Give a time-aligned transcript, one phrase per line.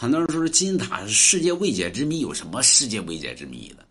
[0.00, 3.84] 很多人说金字塔是世界未解之谜，有什么世界未解之谜的？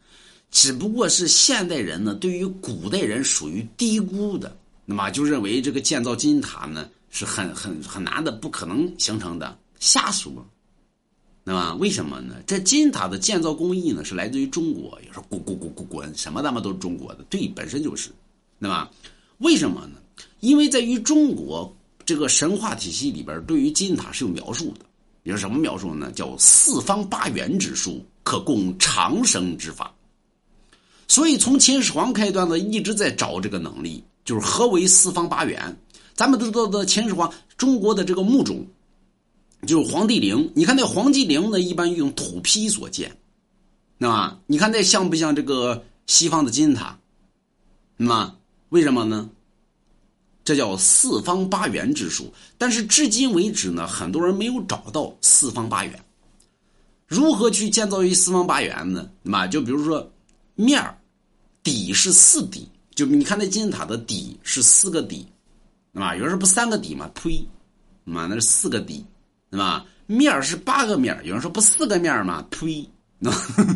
[0.50, 10.34] 只不过是现代人呢，对于古代人属于低估的，那么就认为这个建造金字塔呢是很很很难的，不可能形成的，瞎说。
[11.44, 12.38] 那么为什么呢？
[12.48, 18.10] 这金字塔的建造工艺呢是来自于中国，有时候滚滚滚滚滚，什么他妈都是中国的，对，本身就是，
[18.58, 18.90] 那么
[19.38, 20.00] 为什么呢？
[20.40, 21.72] 因为在于中国
[22.04, 24.88] 这个神话体系里边，对于金字塔是有描述的，
[25.30, 26.12] 有什么描述呢？
[26.12, 29.94] 叫四方八圆之术，可供长生之法。
[31.08, 35.78] 所以从秦始皇开端呢，一直在找这个能力，就是何为四方八圆。
[36.16, 38.66] 咱们都知道的秦始皇，中国的这个墓冢，
[39.68, 40.52] 就是皇帝陵。
[40.56, 43.16] 你看那皇帝陵呢，一般用土坯所建，
[44.00, 46.98] 那么你看那像不像这个西方的金字塔？
[47.98, 48.36] 那
[48.70, 49.30] 为什么呢？
[50.50, 52.34] 这叫四方八圆之术。
[52.58, 56.04] 但是至今为止呢，很多人没有找到四方八圆。
[57.06, 59.08] 如何去建造一四方八圆呢？
[59.22, 60.12] 那么就比如说
[60.56, 60.96] 面儿。
[61.62, 65.28] 底是四底，就你看那金字塔的底是四个底，
[65.94, 66.16] 对吧？
[66.16, 67.12] 有人说不三个底吗？
[67.14, 67.46] 呸，
[68.06, 69.06] 妈那是四个底，
[69.52, 69.86] 对吧？
[70.08, 72.44] 面是八个面有人说不四个面吗？
[72.50, 73.30] 呸，那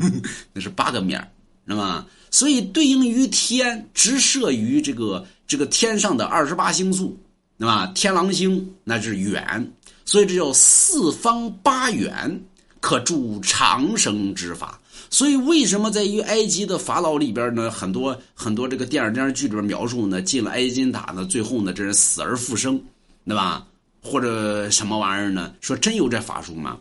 [0.54, 1.30] 那是八个面
[1.66, 7.18] 那么所以对应于天，直射于这个这个天上的二十八星宿，
[7.58, 7.86] 对吧？
[7.96, 9.72] 天狼星那是远，
[10.04, 12.42] 所以这叫四方八圆，
[12.80, 14.80] 可助长生之法。
[15.10, 17.70] 所以，为什么在于埃及的法老里边呢？
[17.70, 22.82] 很多很多这个电影电视剧里边描述呢，进了埃及金字塔呢，最后呢，这是死而复生，
[23.28, 23.64] 对吧？
[24.02, 25.54] 或者什么玩意儿呢？
[25.62, 26.78] 说真有这法术吗？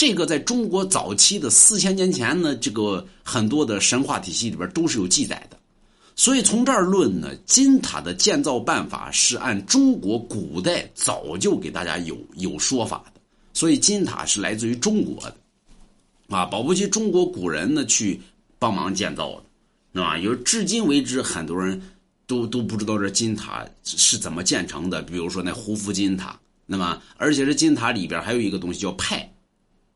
[0.00, 5.58] 这个在中国早期的四千年前呢，这个很多的神话体系里边都是有记载的。
[6.16, 13.20] 所以从这儿论呢，金塔的建造办法是按中国古代早就给大家有有说法的。
[13.52, 15.36] 所以金塔是来自于中国的。
[16.34, 18.18] 啊，保不齐中国古人呢去
[18.58, 19.42] 帮忙建造的，
[19.92, 20.16] 是吧？
[20.16, 21.78] 有至今为止，很多人
[22.26, 25.02] 都都不知道这金塔是怎么建成的。
[25.02, 29.30] 比如说那胡夫金塔，那么而且这金塔里边还有一个东西叫派，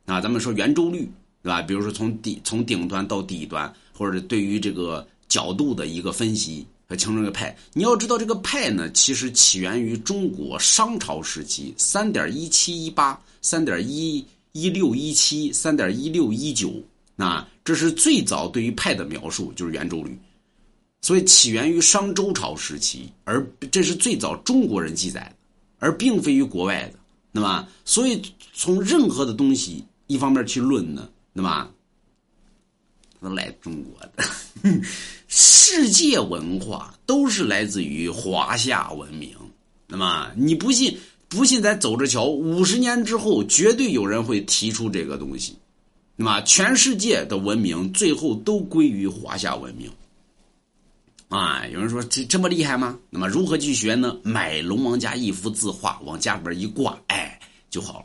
[0.06, 1.10] 啊，咱们说圆周率，
[1.42, 1.62] 对吧？
[1.62, 7.56] 比如说从底从顶端到底端，或者对于这个角度的一个分析和形成个派。
[7.72, 14.25] 你要知道这个派呢，其实起源于中国商朝时期，三点一七一八，三点一。
[14.56, 16.81] 一六一七三点一六一九，
[17.16, 20.16] 啊，这是最早对于派的描述，就是圆周率，
[21.03, 25.34] 所以起源于商周朝时期，而这是最早中国人记载的，
[25.81, 26.98] 而并非于国外的，
[27.32, 28.22] 那么，所以
[28.53, 31.70] 从任何的东西一方面去论呢，那么，
[33.20, 34.22] 都来中国的，
[35.28, 39.34] 世界文化都是来自于华夏文明，
[39.87, 40.98] 那么你不信？
[41.26, 42.26] 不信，咱走着瞧。
[42.26, 45.56] 五十年之后，绝对有人会提出这个东西，
[46.16, 49.91] 那么全世界的文明最后都归于华夏文明。
[51.28, 52.98] 啊，有人说这这么厉害吗？
[53.10, 54.16] 那么如何去学呢？
[54.22, 57.41] 买龙王家一幅字画，往家里边一挂，哎，
[57.71, 58.03] 就好了。